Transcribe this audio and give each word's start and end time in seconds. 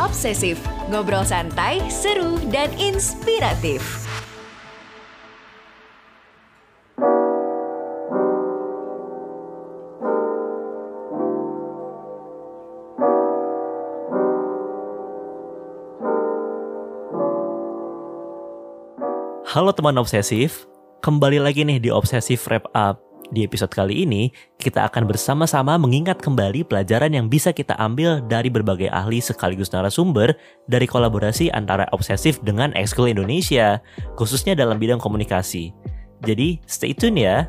Obsesif, 0.00 0.56
ngobrol 0.88 1.28
santai, 1.28 1.84
seru, 1.92 2.40
dan 2.48 2.72
inspiratif. 2.80 3.84
Halo 19.44 19.76
teman 19.76 20.00
obsesif, 20.00 20.64
kembali 21.04 21.44
lagi 21.44 21.68
nih 21.68 21.76
di 21.76 21.92
Obsesif 21.92 22.48
Wrap 22.48 22.72
Up. 22.72 23.09
Di 23.30 23.46
episode 23.46 23.70
kali 23.70 24.02
ini, 24.02 24.34
kita 24.58 24.90
akan 24.90 25.06
bersama-sama 25.06 25.78
mengingat 25.78 26.18
kembali 26.18 26.66
pelajaran 26.66 27.14
yang 27.14 27.30
bisa 27.30 27.54
kita 27.54 27.78
ambil 27.78 28.18
dari 28.26 28.50
berbagai 28.50 28.90
ahli 28.90 29.22
sekaligus 29.22 29.70
narasumber 29.70 30.34
dari 30.66 30.90
kolaborasi 30.90 31.46
antara 31.54 31.86
Obsesif 31.94 32.42
dengan 32.42 32.74
Ekskul 32.74 33.14
Indonesia, 33.14 33.78
khususnya 34.18 34.58
dalam 34.58 34.82
bidang 34.82 34.98
komunikasi. 34.98 35.70
Jadi, 36.26 36.58
stay 36.66 36.90
tune 36.90 37.22
ya. 37.22 37.46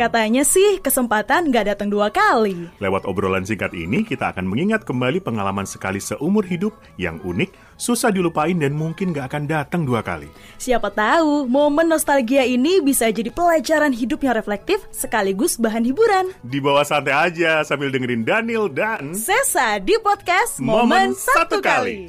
Katanya 0.00 0.48
sih 0.48 0.80
kesempatan 0.80 1.52
nggak 1.52 1.76
datang 1.76 1.92
dua 1.92 2.08
kali. 2.08 2.72
Lewat 2.80 3.04
obrolan 3.04 3.44
singkat 3.44 3.76
ini, 3.76 4.00
kita 4.00 4.32
akan 4.32 4.48
mengingat 4.48 4.88
kembali 4.88 5.20
pengalaman 5.20 5.68
sekali 5.68 6.00
seumur 6.00 6.40
hidup 6.40 6.72
yang 6.96 7.20
unik, 7.20 7.52
susah 7.76 8.08
dilupain, 8.08 8.56
dan 8.56 8.72
mungkin 8.72 9.12
gak 9.12 9.28
akan 9.28 9.44
datang 9.44 9.84
dua 9.84 10.00
kali. 10.00 10.32
Siapa 10.56 10.88
tahu 10.88 11.44
momen 11.44 11.84
nostalgia 11.84 12.48
ini 12.48 12.80
bisa 12.80 13.12
jadi 13.12 13.28
pelajaran 13.28 13.92
hidup 13.92 14.24
yang 14.24 14.40
reflektif 14.40 14.80
sekaligus 14.88 15.60
bahan 15.60 15.84
hiburan. 15.84 16.32
Di 16.48 16.64
bawah 16.64 16.88
santai 16.88 17.12
aja 17.12 17.60
sambil 17.60 17.92
dengerin 17.92 18.24
Daniel 18.24 18.72
dan... 18.72 19.12
Sesa 19.12 19.76
di 19.84 20.00
podcast 20.00 20.64
Momen, 20.64 21.12
Satu 21.12 21.60
Kali. 21.60 22.08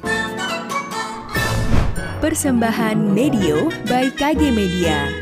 Persembahan 2.24 2.96
Medio 3.12 3.68
by 3.84 4.08
KG 4.16 4.48
Media. 4.48 5.12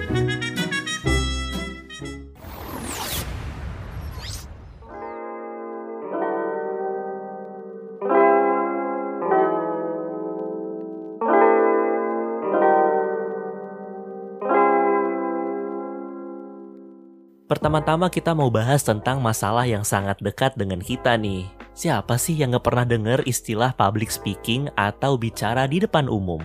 Pertama-tama 17.51 18.06
kita 18.06 18.31
mau 18.31 18.47
bahas 18.47 18.87
tentang 18.87 19.19
masalah 19.19 19.67
yang 19.67 19.83
sangat 19.83 20.23
dekat 20.23 20.55
dengan 20.55 20.79
kita 20.79 21.19
nih. 21.19 21.51
Siapa 21.75 22.15
sih 22.15 22.39
yang 22.39 22.55
gak 22.55 22.62
pernah 22.62 22.87
dengar 22.87 23.27
istilah 23.27 23.75
public 23.75 24.06
speaking 24.06 24.70
atau 24.79 25.19
bicara 25.19 25.67
di 25.67 25.83
depan 25.83 26.06
umum? 26.06 26.39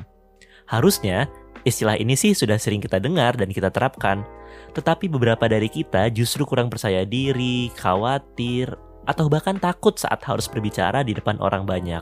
Harusnya, 0.65 1.29
istilah 1.61 1.93
ini 2.01 2.17
sih 2.17 2.33
sudah 2.33 2.57
sering 2.57 2.81
kita 2.81 2.97
dengar 2.97 3.37
dan 3.37 3.53
kita 3.53 3.69
terapkan. 3.69 4.25
Tetapi 4.73 5.05
beberapa 5.05 5.45
dari 5.45 5.69
kita 5.69 6.09
justru 6.09 6.41
kurang 6.41 6.73
percaya 6.73 7.05
diri, 7.05 7.69
khawatir, 7.77 8.73
atau 9.05 9.29
bahkan 9.29 9.61
takut 9.61 9.93
saat 10.01 10.25
harus 10.25 10.49
berbicara 10.49 11.05
di 11.05 11.13
depan 11.13 11.37
orang 11.37 11.69
banyak. 11.69 12.01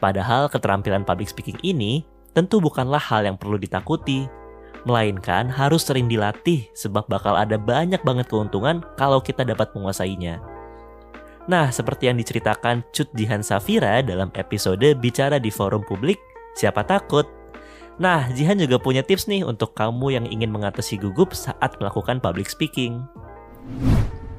Padahal 0.00 0.48
keterampilan 0.48 1.04
public 1.04 1.28
speaking 1.28 1.60
ini 1.60 2.08
tentu 2.32 2.56
bukanlah 2.56 3.04
hal 3.04 3.28
yang 3.28 3.36
perlu 3.36 3.60
ditakuti, 3.60 4.24
melainkan 4.84 5.48
harus 5.48 5.84
sering 5.84 6.06
dilatih 6.08 6.68
sebab 6.76 7.08
bakal 7.08 7.34
ada 7.34 7.56
banyak 7.56 8.00
banget 8.04 8.28
keuntungan 8.28 8.84
kalau 8.96 9.20
kita 9.20 9.44
dapat 9.44 9.72
menguasainya. 9.72 10.40
Nah, 11.44 11.68
seperti 11.68 12.08
yang 12.08 12.16
diceritakan 12.16 12.80
Cut 12.88 13.12
Jihan 13.12 13.44
Safira 13.44 14.00
dalam 14.00 14.32
episode 14.32 14.96
Bicara 14.96 15.36
di 15.36 15.52
Forum 15.52 15.84
Publik, 15.84 16.16
Siapa 16.56 16.80
Takut? 16.88 17.28
Nah, 18.00 18.26
Jihan 18.32 18.56
juga 18.56 18.80
punya 18.80 19.04
tips 19.04 19.28
nih 19.28 19.44
untuk 19.44 19.76
kamu 19.76 20.18
yang 20.18 20.26
ingin 20.26 20.48
mengatasi 20.48 20.96
gugup 20.96 21.36
saat 21.36 21.76
melakukan 21.76 22.18
public 22.18 22.48
speaking. 22.48 23.04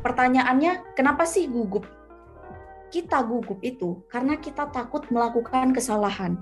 Pertanyaannya, 0.01 0.97
kenapa 0.97 1.29
sih 1.29 1.45
gugup? 1.45 1.85
Kita 2.89 3.21
gugup 3.21 3.61
itu 3.61 4.01
karena 4.09 4.41
kita 4.41 4.69
takut 4.73 5.05
melakukan 5.13 5.77
kesalahan. 5.77 6.41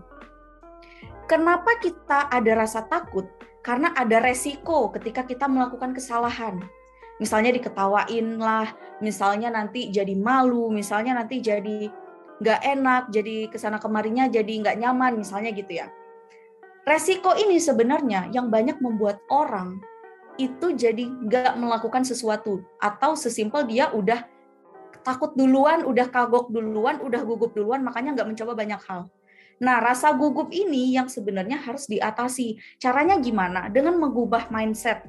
Kenapa 1.26 1.80
kita 1.80 2.28
ada 2.30 2.52
rasa 2.56 2.84
takut? 2.86 3.26
karena 3.64 3.96
ada 3.96 4.20
resiko 4.20 4.92
ketika 4.92 5.24
kita 5.24 5.48
melakukan 5.48 5.96
kesalahan. 5.96 6.60
Misalnya 7.18 7.56
diketawain 7.56 8.36
lah, 8.36 8.76
misalnya 9.00 9.48
nanti 9.48 9.88
jadi 9.88 10.12
malu, 10.20 10.68
misalnya 10.68 11.16
nanti 11.16 11.40
jadi 11.40 11.88
nggak 12.44 12.60
enak, 12.60 13.04
jadi 13.16 13.48
ke 13.48 13.56
sana 13.56 13.80
kemarinya 13.80 14.28
jadi 14.28 14.52
nggak 14.60 14.78
nyaman, 14.84 15.16
misalnya 15.16 15.56
gitu 15.56 15.80
ya. 15.80 15.88
Resiko 16.84 17.32
ini 17.40 17.64
sebenarnya 17.64 18.28
yang 18.36 18.52
banyak 18.52 18.84
membuat 18.84 19.24
orang 19.32 19.80
itu 20.36 20.76
jadi 20.76 21.08
nggak 21.08 21.56
melakukan 21.56 22.04
sesuatu 22.04 22.60
atau 22.84 23.16
sesimpel 23.16 23.64
dia 23.64 23.88
udah 23.96 24.28
takut 25.08 25.32
duluan, 25.40 25.88
udah 25.88 26.12
kagok 26.12 26.52
duluan, 26.52 27.00
udah 27.00 27.24
gugup 27.24 27.56
duluan, 27.56 27.80
makanya 27.80 28.20
nggak 28.20 28.28
mencoba 28.36 28.52
banyak 28.60 28.82
hal. 28.84 29.08
Nah, 29.64 29.80
rasa 29.80 30.12
gugup 30.12 30.52
ini 30.52 30.92
yang 30.92 31.08
sebenarnya 31.08 31.64
harus 31.64 31.88
diatasi. 31.88 32.60
Caranya 32.76 33.16
gimana? 33.16 33.72
Dengan 33.72 33.96
mengubah 33.96 34.52
mindset 34.52 35.08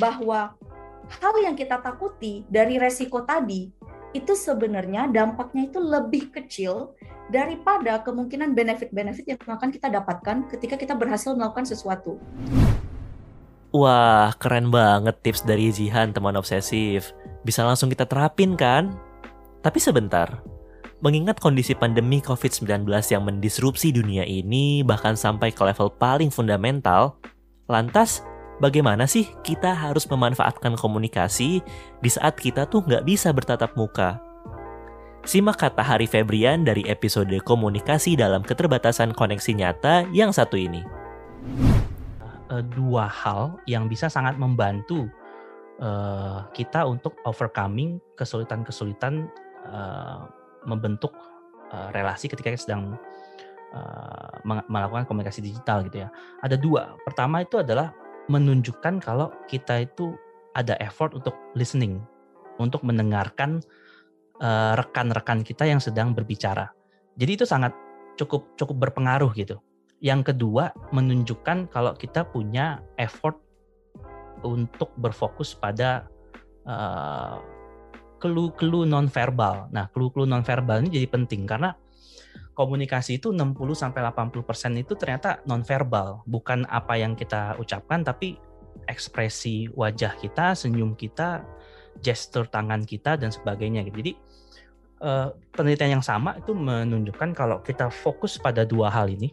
bahwa 0.00 0.56
hal 1.20 1.34
yang 1.44 1.52
kita 1.52 1.76
takuti 1.84 2.48
dari 2.48 2.80
resiko 2.80 3.20
tadi 3.28 3.68
itu 4.16 4.32
sebenarnya 4.32 5.04
dampaknya 5.12 5.68
itu 5.68 5.78
lebih 5.84 6.32
kecil 6.32 6.96
daripada 7.28 8.00
kemungkinan 8.00 8.56
benefit-benefit 8.56 9.36
yang 9.36 9.38
akan 9.44 9.68
kita 9.68 9.92
dapatkan 9.92 10.48
ketika 10.48 10.80
kita 10.80 10.96
berhasil 10.96 11.36
melakukan 11.36 11.68
sesuatu. 11.68 12.16
Wah, 13.70 14.32
keren 14.40 14.72
banget 14.72 15.14
tips 15.22 15.44
dari 15.44 15.70
Jihan 15.70 16.10
teman 16.10 16.34
obsesif. 16.40 17.12
Bisa 17.44 17.62
langsung 17.62 17.92
kita 17.92 18.08
terapin 18.08 18.56
kan? 18.56 18.96
Tapi 19.62 19.78
sebentar, 19.78 20.42
Mengingat 21.00 21.40
kondisi 21.40 21.72
pandemi 21.72 22.20
COVID-19 22.20 22.84
yang 22.84 23.24
mendisrupsi 23.24 23.88
dunia 23.88 24.20
ini 24.28 24.84
bahkan 24.84 25.16
sampai 25.16 25.48
ke 25.48 25.64
level 25.64 25.88
paling 25.96 26.28
fundamental, 26.28 27.16
lantas 27.72 28.20
bagaimana 28.60 29.08
sih 29.08 29.24
kita 29.40 29.72
harus 29.72 30.04
memanfaatkan 30.04 30.76
komunikasi 30.76 31.64
di 32.04 32.10
saat 32.12 32.36
kita 32.36 32.68
tuh 32.68 32.84
nggak 32.84 33.08
bisa 33.08 33.32
bertatap 33.32 33.72
muka? 33.80 34.20
Simak 35.24 35.56
kata 35.64 35.80
Hari 35.80 36.04
Febrian 36.04 36.68
dari 36.68 36.84
episode 36.84 37.32
komunikasi 37.48 38.20
dalam 38.20 38.44
keterbatasan 38.44 39.16
koneksi 39.16 39.52
nyata 39.56 40.04
yang 40.12 40.36
satu 40.36 40.60
ini. 40.60 40.84
Eh, 42.52 42.64
dua 42.76 43.08
hal 43.08 43.56
yang 43.64 43.88
bisa 43.88 44.12
sangat 44.12 44.36
membantu 44.36 45.08
uh, 45.80 46.44
kita 46.52 46.84
untuk 46.84 47.16
overcoming 47.24 47.96
kesulitan-kesulitan 48.20 49.32
uh, 49.64 50.39
membentuk 50.66 51.12
uh, 51.72 51.88
relasi 51.94 52.28
ketika 52.28 52.52
kita 52.52 52.62
sedang 52.70 52.96
uh, 53.74 54.34
melakukan 54.66 55.06
komunikasi 55.06 55.40
digital 55.44 55.84
gitu 55.86 56.06
ya. 56.06 56.08
Ada 56.44 56.56
dua. 56.58 56.96
Pertama 57.06 57.44
itu 57.44 57.60
adalah 57.60 57.94
menunjukkan 58.30 59.02
kalau 59.02 59.32
kita 59.50 59.86
itu 59.86 60.14
ada 60.54 60.74
effort 60.82 61.14
untuk 61.14 61.34
listening, 61.54 62.02
untuk 62.58 62.82
mendengarkan 62.82 63.62
rekan 64.40 65.12
rekan-rekan 65.12 65.44
kita 65.44 65.68
yang 65.68 65.76
sedang 65.76 66.16
berbicara. 66.16 66.72
Jadi 67.20 67.30
itu 67.36 67.44
sangat 67.44 67.76
cukup 68.16 68.56
cukup 68.56 68.88
berpengaruh 68.88 69.28
gitu. 69.36 69.60
Yang 70.00 70.32
kedua, 70.32 70.72
menunjukkan 70.96 71.68
kalau 71.68 71.92
kita 71.92 72.24
punya 72.24 72.80
effort 72.96 73.36
untuk 74.40 74.88
berfokus 74.96 75.52
pada 75.52 76.08
uh, 76.64 77.36
clue-clue 78.20 78.84
nonverbal. 78.84 79.72
Nah, 79.72 79.88
clue-clue 79.90 80.28
nonverbal 80.28 80.84
ini 80.84 81.02
jadi 81.02 81.08
penting 81.08 81.48
karena 81.48 81.72
komunikasi 82.52 83.16
itu 83.16 83.32
60 83.32 83.56
sampai 83.72 84.04
80% 84.04 84.76
itu 84.76 84.92
ternyata 84.94 85.40
nonverbal, 85.48 86.20
bukan 86.28 86.68
apa 86.68 87.00
yang 87.00 87.16
kita 87.16 87.56
ucapkan 87.56 88.04
tapi 88.04 88.36
ekspresi 88.84 89.72
wajah 89.72 90.12
kita, 90.20 90.52
senyum 90.52 90.92
kita, 90.92 91.40
gestur 92.04 92.44
tangan 92.46 92.84
kita 92.84 93.16
dan 93.16 93.32
sebagainya 93.32 93.84
Jadi 93.88 94.12
uh, 95.00 95.32
penelitian 95.56 96.00
yang 96.00 96.04
sama 96.04 96.36
itu 96.36 96.52
menunjukkan 96.52 97.32
kalau 97.32 97.64
kita 97.64 97.88
fokus 97.88 98.36
pada 98.36 98.68
dua 98.68 98.92
hal 98.92 99.08
ini 99.08 99.32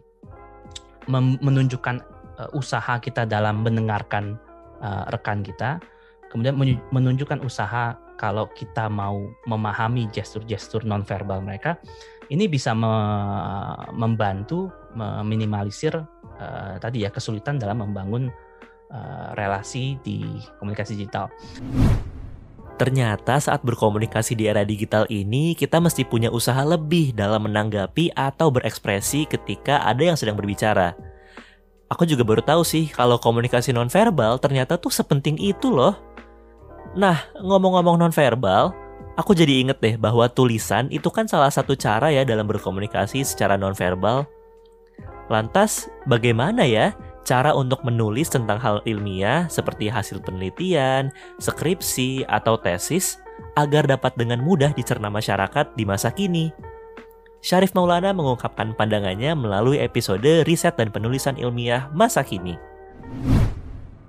menunjukkan 1.08 2.04
uh, 2.36 2.50
usaha 2.52 3.00
kita 3.00 3.24
dalam 3.24 3.64
mendengarkan 3.64 4.36
uh, 4.80 5.08
rekan 5.08 5.40
kita, 5.40 5.80
kemudian 6.28 6.56
menunjukkan 6.92 7.40
usaha 7.40 7.96
kalau 8.18 8.50
kita 8.50 8.90
mau 8.90 9.30
memahami 9.46 10.10
gestur-gestur 10.10 10.82
nonverbal 10.82 11.40
mereka, 11.40 11.78
ini 12.28 12.50
bisa 12.50 12.74
me 12.74 12.92
membantu 13.94 14.68
meminimalisir 14.92 15.94
uh, 16.42 16.74
tadi 16.82 17.06
ya 17.06 17.10
kesulitan 17.14 17.56
dalam 17.56 17.80
membangun 17.80 18.28
uh, 18.90 19.30
relasi 19.38 19.96
di 20.02 20.26
komunikasi 20.58 20.98
digital. 20.98 21.30
Ternyata 22.78 23.42
saat 23.42 23.66
berkomunikasi 23.66 24.38
di 24.38 24.46
era 24.46 24.62
digital 24.62 25.02
ini, 25.10 25.58
kita 25.58 25.82
mesti 25.82 26.06
punya 26.06 26.30
usaha 26.30 26.62
lebih 26.62 27.10
dalam 27.10 27.50
menanggapi 27.50 28.14
atau 28.14 28.54
berekspresi 28.54 29.26
ketika 29.26 29.82
ada 29.82 30.14
yang 30.14 30.14
sedang 30.14 30.38
berbicara. 30.38 30.94
Aku 31.90 32.06
juga 32.06 32.22
baru 32.22 32.38
tahu 32.44 32.62
sih 32.62 32.86
kalau 32.92 33.18
komunikasi 33.18 33.74
nonverbal 33.74 34.38
ternyata 34.38 34.78
tuh 34.78 34.94
sepenting 34.94 35.40
itu 35.42 35.72
loh. 35.74 35.96
Nah, 36.96 37.20
ngomong-ngomong 37.36 38.00
nonverbal, 38.00 38.72
aku 39.18 39.36
jadi 39.36 39.60
inget 39.60 39.78
deh 39.82 39.96
bahwa 40.00 40.24
tulisan 40.30 40.88
itu 40.88 41.12
kan 41.12 41.28
salah 41.28 41.52
satu 41.52 41.76
cara 41.76 42.08
ya 42.08 42.24
dalam 42.24 42.48
berkomunikasi 42.48 43.26
secara 43.26 43.60
nonverbal. 43.60 44.24
Lantas, 45.28 45.92
bagaimana 46.08 46.64
ya 46.64 46.96
cara 47.28 47.52
untuk 47.52 47.84
menulis 47.84 48.32
tentang 48.32 48.56
hal 48.56 48.80
ilmiah 48.88 49.44
seperti 49.52 49.92
hasil 49.92 50.24
penelitian, 50.24 51.12
skripsi, 51.36 52.24
atau 52.24 52.56
tesis 52.56 53.20
agar 53.52 53.84
dapat 53.84 54.16
dengan 54.16 54.40
mudah 54.40 54.72
dicerna 54.72 55.12
masyarakat 55.12 55.76
di 55.76 55.84
masa 55.84 56.08
kini. 56.08 56.48
Syarif 57.44 57.70
Maulana 57.76 58.10
mengungkapkan 58.10 58.74
pandangannya 58.74 59.36
melalui 59.36 59.78
episode 59.78 60.42
riset 60.48 60.74
dan 60.74 60.90
penulisan 60.90 61.38
ilmiah 61.38 61.86
masa 61.94 62.24
kini. 62.24 62.58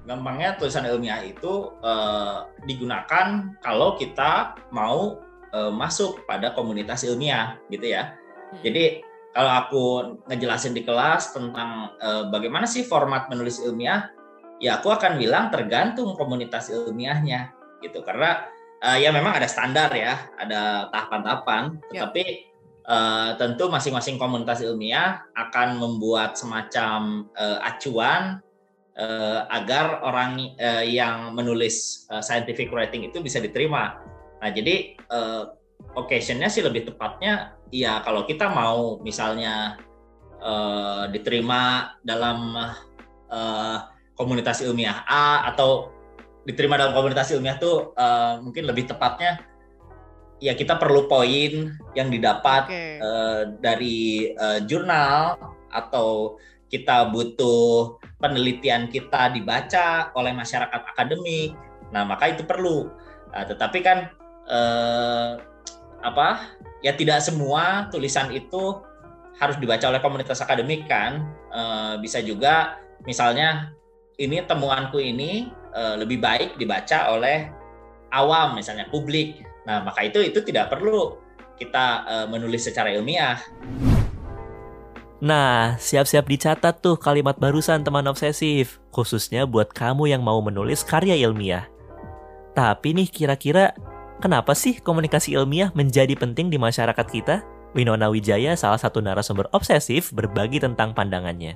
Gampangnya 0.10 0.58
tulisan 0.58 0.90
ilmiah 0.90 1.22
itu 1.22 1.70
uh, 1.86 2.50
digunakan 2.66 3.54
kalau 3.62 3.94
kita 3.94 4.58
mau 4.74 5.22
uh, 5.54 5.70
masuk 5.70 6.26
pada 6.26 6.58
komunitas 6.58 7.06
ilmiah, 7.06 7.62
gitu 7.70 7.94
ya. 7.94 8.18
Hmm. 8.50 8.66
Jadi 8.66 9.06
kalau 9.30 9.52
aku 9.54 9.84
ngejelasin 10.26 10.74
di 10.74 10.82
kelas 10.82 11.38
tentang 11.38 11.94
uh, 12.02 12.26
bagaimana 12.34 12.66
sih 12.66 12.82
format 12.82 13.30
menulis 13.30 13.62
ilmiah, 13.62 14.10
ya 14.58 14.82
aku 14.82 14.90
akan 14.90 15.22
bilang 15.22 15.54
tergantung 15.54 16.18
komunitas 16.18 16.74
ilmiahnya 16.74 17.54
gitu. 17.86 18.02
Karena 18.02 18.50
uh, 18.82 18.98
ya 18.98 19.14
memang 19.14 19.38
ada 19.38 19.46
standar 19.46 19.94
ya, 19.94 20.26
ada 20.42 20.90
tahapan-tahapan, 20.90 21.78
ya. 21.94 22.10
tetapi 22.10 22.50
uh, 22.90 23.38
tentu 23.38 23.70
masing-masing 23.70 24.18
komunitas 24.18 24.66
ilmiah 24.66 25.22
akan 25.38 25.78
membuat 25.78 26.34
semacam 26.34 27.30
uh, 27.38 27.62
acuan 27.62 28.42
uh, 29.00 29.48
agar 29.48 30.04
orang 30.04 30.54
uh, 30.60 30.84
yang 30.84 31.32
menulis 31.32 32.06
uh, 32.12 32.20
scientific 32.20 32.70
writing 32.76 33.08
itu 33.08 33.24
bisa 33.24 33.40
diterima. 33.40 33.98
Nah, 34.44 34.52
jadi 34.52 35.00
uh, 35.10 35.56
occasionnya 35.96 36.52
sih 36.52 36.62
lebih 36.62 36.92
tepatnya 36.92 37.56
ya 37.72 38.04
kalau 38.04 38.28
kita 38.28 38.52
mau 38.52 39.00
misalnya 39.02 39.80
uh, 40.44 41.08
diterima 41.10 41.96
dalam 42.04 42.54
uh, 43.32 43.78
komunitas 44.14 44.60
ilmiah 44.60 45.08
A 45.08 45.48
atau 45.50 45.96
diterima 46.44 46.76
dalam 46.76 46.92
komunitas 46.92 47.32
ilmiah 47.32 47.56
tuh 47.62 47.96
uh, 47.96 48.42
mungkin 48.44 48.68
lebih 48.68 48.90
tepatnya 48.90 49.40
ya 50.40 50.56
kita 50.56 50.80
perlu 50.80 51.08
poin 51.12 51.76
yang 51.94 52.08
didapat 52.08 52.64
okay. 52.68 52.96
uh, 53.00 53.54
dari 53.60 54.32
uh, 54.36 54.64
jurnal 54.64 55.36
atau 55.70 56.40
kita 56.70 57.10
butuh 57.10 57.98
penelitian 58.22 58.88
kita 58.88 59.34
dibaca 59.34 60.14
oleh 60.14 60.32
masyarakat 60.32 60.82
akademik. 60.96 61.58
Nah, 61.90 62.06
maka 62.06 62.30
itu 62.30 62.46
perlu. 62.46 62.88
Nah, 63.34 63.44
tetapi 63.46 63.82
kan 63.82 64.14
uh, 64.46 65.42
apa 66.00 66.56
ya 66.80 66.96
tidak 66.96 67.20
semua 67.20 67.92
tulisan 67.92 68.32
itu 68.32 68.80
harus 69.40 69.56
dibaca 69.60 69.88
oleh 69.88 70.04
komunitas 70.04 70.44
akademik 70.44 70.88
kan 70.88 71.24
e, 71.52 71.62
bisa 72.04 72.20
juga 72.20 72.80
misalnya 73.08 73.72
ini 74.20 74.44
temuanku 74.44 75.00
ini 75.00 75.48
e, 75.72 75.82
lebih 75.96 76.20
baik 76.20 76.60
dibaca 76.60 77.16
oleh 77.16 77.48
awam 78.12 78.60
misalnya 78.60 78.88
publik 78.92 79.44
nah 79.64 79.84
maka 79.84 80.08
itu 80.08 80.20
itu 80.24 80.44
tidak 80.44 80.72
perlu 80.72 81.20
kita 81.56 82.04
e, 82.04 82.16
menulis 82.32 82.68
secara 82.68 82.92
ilmiah 82.92 83.40
Nah, 85.20 85.76
siap-siap 85.76 86.26
dicatat 86.32 86.80
tuh 86.80 86.96
kalimat 86.96 87.36
barusan 87.36 87.84
teman 87.84 88.08
obsesif, 88.08 88.80
khususnya 88.96 89.44
buat 89.44 89.76
kamu 89.76 90.16
yang 90.16 90.24
mau 90.24 90.40
menulis 90.40 90.84
karya 90.88 91.20
ilmiah. 91.20 91.68
Tapi 92.56 92.96
nih 92.96 93.08
kira-kira 93.12 93.76
Kenapa 94.20 94.52
sih 94.52 94.84
komunikasi 94.84 95.32
ilmiah 95.32 95.72
menjadi 95.72 96.12
penting 96.12 96.52
di 96.52 96.60
masyarakat 96.60 97.08
kita? 97.08 97.40
Winona 97.72 98.12
Wijaya, 98.12 98.52
salah 98.60 98.76
satu 98.76 99.00
narasumber 99.00 99.48
obsesif, 99.56 100.12
berbagi 100.12 100.60
tentang 100.60 100.92
pandangannya. 100.92 101.56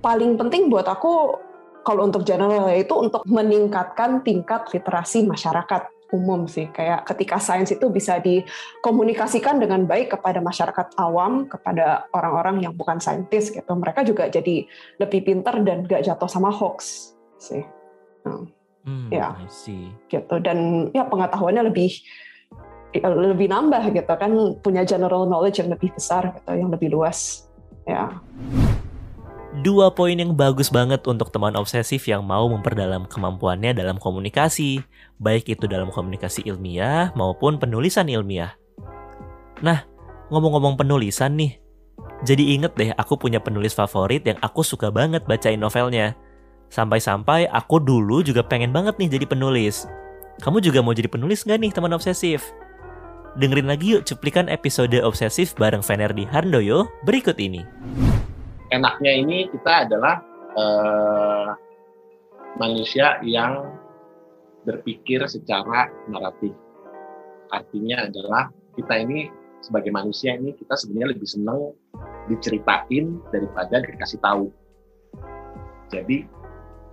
Paling 0.00 0.40
penting 0.40 0.72
buat 0.72 0.88
aku, 0.88 1.36
kalau 1.84 2.08
untuk 2.08 2.24
general 2.24 2.72
itu 2.72 2.96
untuk 2.96 3.20
meningkatkan 3.28 4.24
tingkat 4.24 4.64
literasi 4.72 5.28
masyarakat 5.28 5.92
umum 6.14 6.46
sih. 6.46 6.70
Kayak 6.70 7.06
ketika 7.10 7.40
sains 7.42 7.74
itu 7.74 7.86
bisa 7.90 8.18
dikomunikasikan 8.22 9.58
dengan 9.58 9.86
baik 9.86 10.18
kepada 10.18 10.38
masyarakat 10.38 10.94
awam, 11.00 11.50
kepada 11.50 12.06
orang-orang 12.14 12.62
yang 12.62 12.74
bukan 12.74 13.02
saintis 13.02 13.50
gitu. 13.50 13.72
Mereka 13.74 14.06
juga 14.06 14.30
jadi 14.30 14.66
lebih 15.02 15.20
pintar 15.26 15.62
dan 15.66 15.86
gak 15.86 16.06
jatuh 16.06 16.30
sama 16.30 16.52
hoax 16.52 17.12
sih. 17.38 17.64
Hmm. 18.22 18.50
Hmm, 18.86 19.10
ya, 19.10 19.34
I 19.34 19.50
see. 19.50 19.90
gitu 20.06 20.38
dan 20.38 20.90
ya 20.94 21.10
pengetahuannya 21.10 21.74
lebih 21.74 21.90
ya, 22.94 23.10
lebih 23.10 23.50
nambah 23.50 23.90
gitu 23.90 24.14
kan 24.14 24.30
punya 24.62 24.86
general 24.86 25.26
knowledge 25.26 25.58
yang 25.58 25.74
lebih 25.74 25.90
besar 25.90 26.30
gitu, 26.38 26.54
yang 26.54 26.70
lebih 26.70 26.94
luas. 26.94 27.50
Ya. 27.82 28.22
Dua 29.64 29.88
poin 29.88 30.12
yang 30.12 30.36
bagus 30.36 30.68
banget 30.68 31.00
untuk 31.08 31.32
teman 31.32 31.56
obsesif 31.56 32.04
yang 32.04 32.20
mau 32.20 32.44
memperdalam 32.44 33.08
kemampuannya 33.08 33.72
dalam 33.72 33.96
komunikasi, 33.96 34.84
baik 35.16 35.48
itu 35.48 35.64
dalam 35.64 35.88
komunikasi 35.88 36.44
ilmiah 36.44 37.08
maupun 37.16 37.56
penulisan 37.56 38.04
ilmiah. 38.04 38.52
Nah, 39.64 39.88
ngomong-ngomong 40.28 40.76
penulisan 40.76 41.40
nih, 41.40 41.56
jadi 42.20 42.44
inget 42.52 42.76
deh 42.76 42.92
aku 43.00 43.16
punya 43.16 43.40
penulis 43.40 43.72
favorit 43.72 44.20
yang 44.28 44.36
aku 44.44 44.60
suka 44.60 44.92
banget 44.92 45.24
bacain 45.24 45.56
novelnya. 45.56 46.12
Sampai-sampai 46.68 47.48
aku 47.48 47.80
dulu 47.80 48.20
juga 48.20 48.44
pengen 48.44 48.76
banget 48.76 49.00
nih 49.00 49.16
jadi 49.16 49.24
penulis. 49.24 49.88
Kamu 50.44 50.60
juga 50.60 50.84
mau 50.84 50.92
jadi 50.92 51.08
penulis 51.08 51.48
gak 51.48 51.56
nih 51.64 51.72
teman 51.72 51.96
obsesif? 51.96 52.44
Dengerin 53.40 53.72
lagi 53.72 53.96
yuk 53.96 54.04
cuplikan 54.04 54.52
episode 54.52 55.00
obsesif 55.00 55.56
bareng 55.56 55.80
Venerdi 55.80 56.28
Hardoyo 56.28 56.88
berikut 57.08 57.40
ini. 57.40 57.64
Enaknya 58.74 59.12
ini 59.14 59.46
kita 59.50 59.86
adalah 59.86 60.18
uh, 60.58 61.50
manusia 62.58 63.22
yang 63.22 63.78
berpikir 64.66 65.22
secara 65.30 65.86
naratif. 66.10 66.50
Artinya 67.54 68.10
adalah 68.10 68.50
kita 68.74 69.06
ini 69.06 69.30
sebagai 69.62 69.94
manusia 69.94 70.34
ini 70.34 70.50
kita 70.58 70.74
sebenarnya 70.74 71.14
lebih 71.14 71.28
senang 71.30 71.74
diceritain 72.26 73.22
daripada 73.30 73.82
dikasih 73.86 74.18
tahu. 74.18 74.50
Jadi 75.86 76.26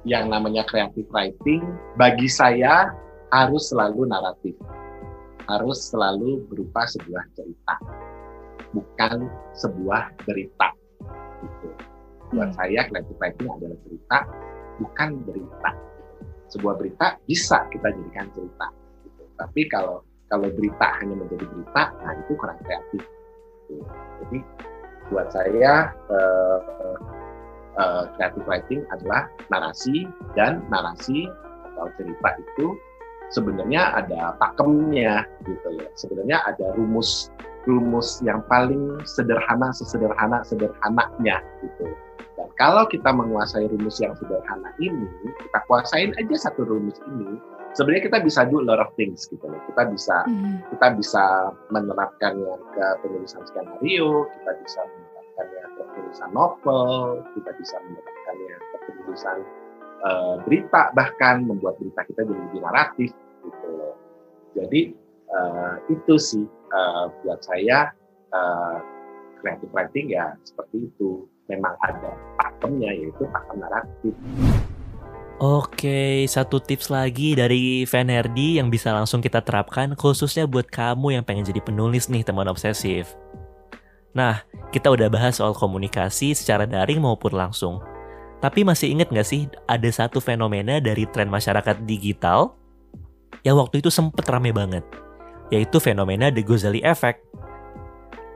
yang 0.06 0.30
namanya 0.30 0.62
creative 0.70 1.10
writing 1.10 1.66
bagi 1.98 2.30
saya 2.30 2.94
harus 3.34 3.74
selalu 3.74 4.06
naratif 4.06 4.54
harus 5.48 5.92
selalu 5.92 6.44
berupa 6.48 6.88
sebuah 6.88 7.24
cerita 7.36 7.76
bukan 8.74 9.30
sebuah 9.56 10.12
berita. 10.26 10.83
Buat 12.34 12.50
hmm. 12.52 12.58
saya 12.58 12.80
creative 12.90 13.20
writing 13.22 13.50
adalah 13.50 13.78
cerita 13.86 14.18
bukan 14.82 15.10
berita 15.24 15.72
sebuah 16.50 16.76
berita 16.78 17.08
bisa 17.26 17.66
kita 17.70 17.88
jadikan 17.94 18.28
cerita 18.34 18.68
gitu. 19.06 19.24
tapi 19.38 19.62
kalau 19.70 20.02
kalau 20.30 20.50
berita 20.50 20.88
hanya 21.02 21.14
menjadi 21.18 21.46
berita 21.46 21.84
nah 22.02 22.14
itu 22.18 22.32
kurang 22.38 22.60
kreatif 22.66 23.02
gitu. 23.70 23.86
jadi 24.26 24.38
buat 25.12 25.28
saya 25.30 25.94
eh, 26.10 26.60
uh, 27.78 28.04
creative 28.18 28.46
writing 28.46 28.82
adalah 28.94 29.30
narasi 29.50 30.06
dan 30.38 30.62
narasi 30.70 31.30
atau 31.74 31.90
cerita 31.98 32.30
itu 32.38 32.68
sebenarnya 33.34 33.98
ada 33.98 34.38
pakemnya 34.38 35.26
gitu 35.46 35.68
ya. 35.82 35.90
Sebenarnya 35.98 36.38
ada 36.46 36.66
rumus 36.78 37.34
rumus 37.64 38.20
yang 38.24 38.44
paling 38.52 39.00
sederhana 39.08 39.72
sesederhana 39.72 40.44
sederhananya 40.44 41.40
gitu. 41.64 41.88
Dan 42.34 42.50
kalau 42.58 42.90
kita 42.90 43.14
menguasai 43.14 43.70
rumus 43.70 44.02
yang 44.02 44.18
sederhana 44.18 44.74
ini, 44.82 45.06
kita 45.38 45.60
kuasain 45.70 46.12
aja 46.18 46.50
satu 46.50 46.66
rumus 46.66 46.98
ini, 47.08 47.38
sebenarnya 47.78 48.10
kita 48.10 48.20
bisa 48.26 48.46
do 48.50 48.62
a 48.62 48.66
lot 48.66 48.82
of 48.82 48.90
things 48.98 49.30
gitu 49.30 49.46
loh. 49.46 49.62
Kita 49.70 49.90
bisa 49.90 50.26
mm. 50.26 50.74
kita 50.76 50.88
bisa 50.98 51.24
menerapkannya 51.70 52.54
ke 52.74 52.86
penulisan 53.06 53.44
skenario, 53.46 54.26
kita 54.40 54.52
bisa 54.66 54.82
menerapkannya 54.82 55.64
ke 55.78 55.82
penulisan 55.94 56.30
novel, 56.34 57.22
kita 57.38 57.52
bisa 57.58 57.76
menerapkannya 57.86 58.56
ke 58.58 58.78
penulisan 58.90 59.38
uh, 60.06 60.36
berita, 60.46 60.82
bahkan 60.98 61.46
membuat 61.46 61.78
berita 61.78 62.02
kita 62.10 62.22
jadi 62.26 62.42
lebih 62.50 62.62
naratif 62.62 63.12
gitu 63.46 63.68
loh. 63.78 63.96
Jadi 64.54 64.82
uh, 65.34 65.76
itu 65.90 66.16
sih 66.18 66.46
uh, 66.74 67.08
buat 67.22 67.40
saya 67.46 67.94
uh, 68.34 68.82
creative 69.40 69.72
writing 69.72 70.12
ya 70.12 70.34
seperti 70.44 70.90
itu. 70.90 71.30
Memang 71.48 71.76
ada 71.86 72.18
pakemnya 72.40 72.92
yaitu 72.92 73.24
pakem 73.30 73.58
naratif. 73.62 74.14
Oke, 75.44 76.24
satu 76.30 76.62
tips 76.62 76.88
lagi 76.88 77.36
dari 77.36 77.84
Van 77.84 78.08
Herdy 78.08 78.62
yang 78.62 78.72
bisa 78.72 78.94
langsung 78.96 79.20
kita 79.20 79.44
terapkan 79.44 79.92
khususnya 79.98 80.48
buat 80.48 80.70
kamu 80.72 81.20
yang 81.20 81.24
pengen 81.26 81.44
jadi 81.44 81.60
penulis 81.60 82.08
nih 82.08 82.24
teman 82.24 82.48
obsesif. 82.48 83.12
Nah, 84.14 84.46
kita 84.70 84.94
udah 84.94 85.10
bahas 85.10 85.42
soal 85.42 85.58
komunikasi 85.58 86.38
secara 86.38 86.70
daring 86.70 87.02
maupun 87.02 87.34
langsung. 87.34 87.82
Tapi 88.40 88.62
masih 88.62 88.94
inget 88.94 89.10
nggak 89.10 89.28
sih 89.28 89.50
ada 89.66 89.90
satu 89.90 90.22
fenomena 90.22 90.78
dari 90.78 91.10
tren 91.10 91.28
masyarakat 91.28 91.82
digital 91.84 92.56
yang 93.42 93.60
waktu 93.60 93.84
itu 93.84 93.92
sempet 93.92 94.24
rame 94.30 94.56
banget, 94.56 94.86
yaitu 95.54 95.78
fenomena 95.78 96.34
The 96.34 96.42
Ghazali 96.42 96.82
Effect. 96.82 97.22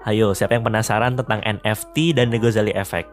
Ayo, 0.05 0.37
siapa 0.37 0.55
yang 0.55 0.63
penasaran 0.63 1.17
tentang 1.17 1.41
NFT 1.41 2.13
dan 2.13 2.29
The 2.29 2.37
Ghazali 2.37 2.77
Effect? 2.77 3.09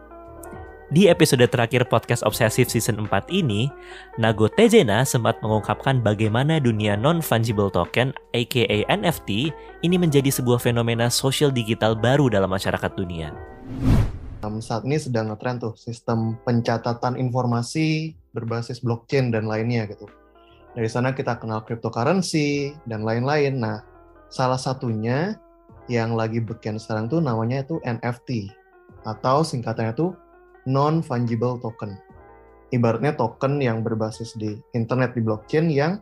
Di 0.93 1.09
episode 1.09 1.41
terakhir 1.49 1.89
podcast 1.89 2.21
Obsesif 2.21 2.69
Season 2.69 3.01
4 3.01 3.33
ini, 3.33 3.73
Nago 4.21 4.45
Tejena 4.45 5.01
sempat 5.01 5.41
mengungkapkan 5.41 6.05
bagaimana 6.05 6.61
dunia 6.61 6.93
non-fungible 6.93 7.73
token, 7.73 8.13
aka 8.37 8.85
NFT, 8.85 9.49
ini 9.81 9.97
menjadi 9.97 10.29
sebuah 10.29 10.61
fenomena 10.61 11.09
sosial 11.09 11.49
digital 11.49 11.97
baru 11.97 12.29
dalam 12.29 12.53
masyarakat 12.53 12.93
dunia 12.93 13.33
saat 14.61 14.85
ini 14.85 15.01
sedang 15.01 15.33
ngetren 15.33 15.57
tuh 15.57 15.73
sistem 15.73 16.37
pencatatan 16.45 17.17
informasi 17.17 18.13
berbasis 18.35 18.83
blockchain 18.83 19.33
dan 19.33 19.49
lainnya 19.49 19.89
gitu. 19.89 20.05
Dari 20.75 20.91
sana 20.91 21.15
kita 21.15 21.39
kenal 21.39 21.63
cryptocurrency 21.63 22.75
dan 22.83 23.07
lain-lain. 23.07 23.63
Nah, 23.63 23.79
salah 24.29 24.59
satunya 24.59 25.37
yang 25.85 26.17
lagi 26.17 26.41
beken 26.41 26.81
sekarang 26.81 27.05
tuh 27.07 27.21
namanya 27.21 27.61
itu 27.61 27.77
NFT 27.85 28.49
atau 29.05 29.45
singkatannya 29.45 29.93
tuh 29.93 30.11
non 30.65 31.05
fungible 31.05 31.61
token. 31.61 31.93
Ibaratnya 32.73 33.13
token 33.13 33.61
yang 33.61 33.85
berbasis 33.85 34.33
di 34.35 34.57
internet 34.73 35.13
di 35.13 35.21
blockchain 35.21 35.69
yang 35.69 36.01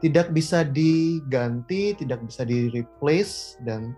tidak 0.00 0.32
bisa 0.32 0.64
diganti, 0.64 1.92
tidak 1.98 2.24
bisa 2.24 2.46
di 2.46 2.70
replace 2.72 3.58
dan 3.66 3.92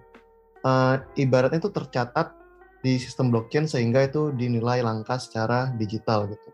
uh, 0.67 0.99
ibaratnya 1.15 1.63
itu 1.63 1.71
tercatat 1.71 2.35
di 2.83 2.99
sistem 2.99 3.31
blockchain 3.31 3.71
sehingga 3.71 4.03
itu 4.09 4.35
dinilai 4.35 4.83
langka 4.83 5.21
secara 5.21 5.71
digital 5.79 6.27
gitu. 6.27 6.51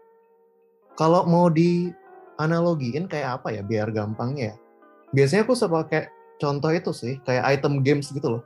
Kalau 0.98 1.24
mau 1.24 1.48
di 1.48 1.88
analogiin 2.36 3.08
kayak 3.08 3.40
apa 3.40 3.56
ya 3.56 3.62
biar 3.64 3.88
gampangnya 3.94 4.52
ya. 4.52 4.56
Biasanya 5.08 5.48
aku 5.48 5.56
suka 5.56 5.88
pakai 5.88 6.17
contoh 6.38 6.70
itu 6.72 6.90
sih 6.94 7.14
kayak 7.26 7.58
item 7.58 7.84
games 7.84 8.10
gitu 8.10 8.38
loh. 8.38 8.42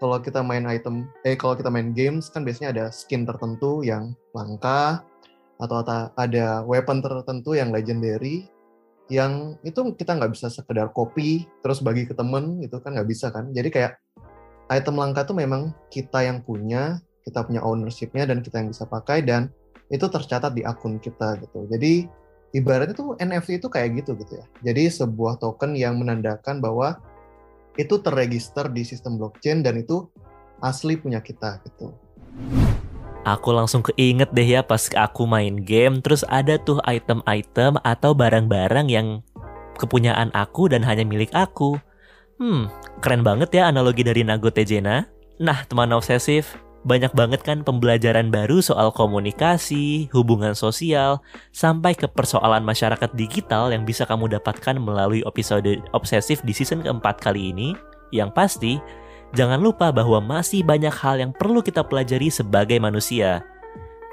Kalau 0.00 0.16
kita 0.20 0.40
main 0.40 0.64
item 0.64 1.08
eh 1.24 1.36
kalau 1.36 1.56
kita 1.56 1.68
main 1.68 1.92
games 1.92 2.28
kan 2.32 2.44
biasanya 2.44 2.72
ada 2.72 2.84
skin 2.90 3.28
tertentu 3.28 3.84
yang 3.84 4.16
langka 4.32 5.04
atau 5.60 5.84
ada 6.16 6.64
weapon 6.64 7.04
tertentu 7.04 7.52
yang 7.52 7.68
legendary 7.68 8.48
yang 9.12 9.58
itu 9.66 9.92
kita 9.92 10.16
nggak 10.16 10.32
bisa 10.32 10.48
sekedar 10.48 10.88
copy 10.96 11.44
terus 11.60 11.84
bagi 11.84 12.08
ke 12.08 12.16
temen 12.16 12.64
itu 12.64 12.80
kan 12.80 12.96
nggak 12.96 13.10
bisa 13.10 13.28
kan 13.28 13.50
jadi 13.52 13.68
kayak 13.68 13.92
item 14.72 14.96
langka 14.96 15.26
tuh 15.26 15.36
memang 15.36 15.74
kita 15.92 16.24
yang 16.24 16.40
punya 16.40 17.02
kita 17.26 17.44
punya 17.44 17.60
ownership-nya 17.60 18.24
dan 18.24 18.40
kita 18.40 18.62
yang 18.64 18.72
bisa 18.72 18.88
pakai 18.88 19.20
dan 19.20 19.52
itu 19.90 20.06
tercatat 20.06 20.54
di 20.54 20.62
akun 20.62 21.02
kita 21.02 21.36
gitu. 21.42 21.66
Jadi 21.66 22.06
ibaratnya 22.54 22.94
tuh 22.94 23.18
NFT 23.18 23.60
itu 23.60 23.68
kayak 23.68 24.02
gitu 24.02 24.14
gitu 24.16 24.38
ya. 24.38 24.46
Jadi 24.70 24.88
sebuah 24.88 25.42
token 25.42 25.74
yang 25.74 25.98
menandakan 25.98 26.62
bahwa 26.62 27.02
itu 27.78 28.00
terregister 28.02 28.66
di 28.70 28.82
sistem 28.82 29.20
blockchain 29.20 29.62
dan 29.62 29.78
itu 29.78 30.08
asli 30.64 30.96
punya 30.98 31.22
kita 31.22 31.62
gitu. 31.66 31.94
Aku 33.28 33.52
langsung 33.52 33.84
keinget 33.84 34.32
deh 34.32 34.48
ya 34.48 34.64
pas 34.64 34.80
aku 34.96 35.28
main 35.28 35.60
game 35.60 36.00
terus 36.00 36.24
ada 36.32 36.56
tuh 36.56 36.80
item-item 36.88 37.76
atau 37.84 38.16
barang-barang 38.16 38.88
yang 38.88 39.20
kepunyaan 39.76 40.32
aku 40.32 40.72
dan 40.72 40.80
hanya 40.84 41.04
milik 41.04 41.28
aku. 41.36 41.76
Hmm, 42.40 42.72
keren 43.04 43.20
banget 43.20 43.52
ya 43.52 43.68
analogi 43.68 44.00
dari 44.00 44.24
Nago 44.24 44.48
Tejena. 44.48 45.04
Nah, 45.40 45.64
teman 45.68 45.92
obsesif, 45.92 46.56
banyak 46.80 47.12
banget 47.12 47.44
kan 47.44 47.60
pembelajaran 47.60 48.32
baru 48.32 48.64
soal 48.64 48.88
komunikasi, 48.88 50.08
hubungan 50.16 50.56
sosial, 50.56 51.20
sampai 51.52 51.92
ke 51.92 52.08
persoalan 52.08 52.64
masyarakat 52.64 53.12
digital 53.12 53.68
yang 53.68 53.84
bisa 53.84 54.08
kamu 54.08 54.32
dapatkan 54.32 54.80
melalui 54.80 55.20
episode 55.28 55.84
obsesif 55.92 56.40
di 56.40 56.56
season 56.56 56.80
keempat 56.80 57.20
kali 57.20 57.52
ini. 57.52 57.76
Yang 58.16 58.30
pasti, 58.32 58.72
jangan 59.36 59.60
lupa 59.60 59.92
bahwa 59.92 60.24
masih 60.24 60.64
banyak 60.64 60.92
hal 60.96 61.20
yang 61.20 61.36
perlu 61.36 61.60
kita 61.60 61.84
pelajari 61.84 62.32
sebagai 62.32 62.80
manusia. 62.80 63.44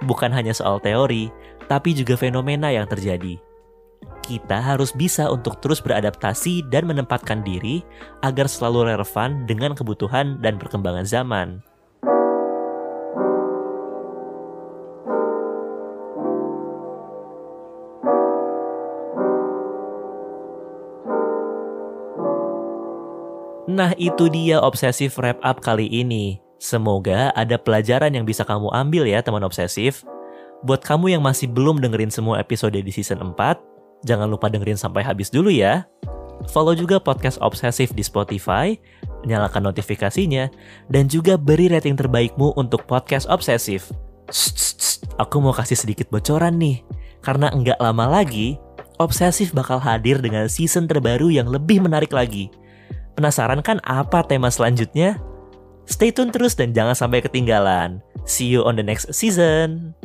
Bukan 0.03 0.35
hanya 0.35 0.51
soal 0.51 0.83
teori, 0.83 1.31
tapi 1.71 1.95
juga 1.95 2.19
fenomena 2.19 2.67
yang 2.67 2.83
terjadi. 2.83 3.39
Kita 4.19 4.59
harus 4.59 4.91
bisa 4.91 5.31
untuk 5.31 5.63
terus 5.63 5.79
beradaptasi 5.79 6.67
dan 6.67 6.83
menempatkan 6.83 7.47
diri 7.47 7.79
agar 8.27 8.51
selalu 8.51 8.91
relevan 8.91 9.47
dengan 9.47 9.71
kebutuhan 9.71 10.43
dan 10.43 10.59
perkembangan 10.59 11.07
zaman. 11.07 11.63
Nah 23.67 23.91
itu 23.99 24.31
dia 24.31 24.63
obsesif 24.63 25.19
wrap 25.19 25.43
up 25.43 25.59
kali 25.59 25.91
ini. 25.91 26.39
Semoga 26.55 27.35
ada 27.35 27.59
pelajaran 27.59 28.15
yang 28.15 28.23
bisa 28.23 28.47
kamu 28.47 28.71
ambil 28.71 29.03
ya 29.03 29.19
teman 29.19 29.43
obsesif. 29.43 30.07
Buat 30.63 30.87
kamu 30.87 31.19
yang 31.19 31.21
masih 31.21 31.51
belum 31.51 31.83
dengerin 31.83 32.09
semua 32.09 32.39
episode 32.39 32.79
di 32.79 32.89
season 32.95 33.35
4, 33.35 34.07
jangan 34.07 34.25
lupa 34.31 34.47
dengerin 34.47 34.79
sampai 34.79 35.03
habis 35.03 35.27
dulu 35.27 35.51
ya. 35.51 35.83
Follow 36.49 36.73
juga 36.73 36.97
podcast 36.97 37.37
Obsesif 37.43 37.91
di 37.93 38.01
Spotify, 38.01 38.73
nyalakan 39.27 39.69
notifikasinya, 39.69 40.49
dan 40.87 41.11
juga 41.11 41.35
beri 41.35 41.67
rating 41.67 41.97
terbaikmu 41.97 42.55
untuk 42.57 42.87
podcast 42.87 43.27
Obsesif. 43.29 43.91
aku 45.21 45.41
mau 45.41 45.53
kasih 45.53 45.77
sedikit 45.77 46.09
bocoran 46.13 46.57
nih, 46.57 46.81
karena 47.21 47.49
enggak 47.53 47.77
lama 47.81 48.05
lagi, 48.05 48.57
Obsesif 48.97 49.53
bakal 49.53 49.77
hadir 49.77 50.21
dengan 50.21 50.49
season 50.49 50.89
terbaru 50.89 51.29
yang 51.29 51.51
lebih 51.51 51.83
menarik 51.83 52.15
lagi– 52.15 52.47
Penasaran 53.17 53.65
kan 53.65 53.81
apa 53.81 54.21
tema 54.29 54.53
selanjutnya? 54.53 55.17
Stay 55.89 56.13
tune 56.13 56.29
terus 56.29 56.53
dan 56.53 56.69
jangan 56.69 56.93
sampai 56.93 57.25
ketinggalan. 57.25 57.97
See 58.29 58.45
you 58.45 58.61
on 58.61 58.77
the 58.77 58.85
next 58.85 59.09
season. 59.09 59.97